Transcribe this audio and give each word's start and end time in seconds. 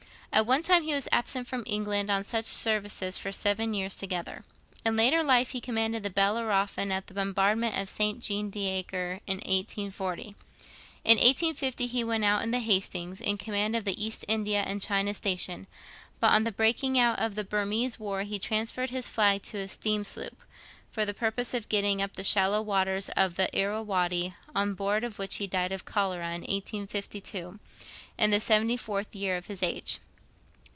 At 0.33 0.45
one 0.45 0.63
time 0.63 0.83
he 0.83 0.93
was 0.93 1.09
absent 1.11 1.49
from 1.49 1.65
England 1.67 2.09
on 2.09 2.23
such 2.23 2.45
services 2.45 3.17
for 3.17 3.33
seven 3.33 3.73
years 3.73 3.97
together. 3.97 4.45
In 4.85 4.95
later 4.95 5.21
life 5.25 5.49
he 5.49 5.59
commanded 5.59 6.03
the 6.03 6.09
Bellerophon, 6.09 6.89
at 6.89 7.07
the 7.07 7.13
bombardment 7.13 7.77
of 7.77 7.89
St. 7.89 8.21
Jean 8.21 8.49
d'Acre 8.49 9.19
in 9.27 9.37
1840. 9.39 10.21
In 11.03 11.17
1850 11.17 11.85
he 11.85 12.05
went 12.05 12.23
out 12.23 12.43
in 12.43 12.51
the 12.51 12.59
Hastings, 12.61 13.19
in 13.19 13.37
command 13.37 13.75
of 13.75 13.83
the 13.83 14.01
East 14.03 14.23
India 14.29 14.61
and 14.65 14.81
China 14.81 15.13
station, 15.13 15.67
but 16.21 16.31
on 16.31 16.45
the 16.45 16.51
breaking 16.53 16.97
out 16.97 17.19
of 17.19 17.35
the 17.35 17.43
Burmese 17.43 17.99
war 17.99 18.23
he 18.23 18.39
transferred 18.39 18.89
his 18.89 19.09
flag 19.09 19.43
to 19.43 19.57
a 19.57 19.67
steam 19.67 20.05
sloop, 20.05 20.43
for 20.89 21.05
the 21.05 21.13
purpose 21.13 21.53
of 21.53 21.67
getting 21.67 22.01
up 22.01 22.13
the 22.13 22.23
shallow 22.23 22.61
waters 22.61 23.09
of 23.17 23.35
the 23.35 23.49
Irrawaddy, 23.55 24.33
on 24.55 24.75
board 24.75 25.03
of 25.03 25.19
which 25.19 25.35
he 25.35 25.45
died 25.47 25.73
of 25.73 25.83
cholera 25.83 26.27
in 26.27 26.41
1852, 26.43 27.59
in 28.17 28.31
the 28.31 28.39
seventy 28.39 28.77
fourth 28.77 29.13
year 29.13 29.35
of 29.35 29.47
his 29.47 29.61
age. 29.61 29.99